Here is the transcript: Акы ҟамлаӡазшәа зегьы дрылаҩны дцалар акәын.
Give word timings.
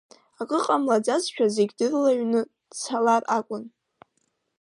Акы 0.41 0.57
ҟамлаӡазшәа 0.65 1.45
зегьы 1.55 1.75
дрылаҩны 1.89 2.41
дцалар 2.69 3.23
акәын. 3.37 3.63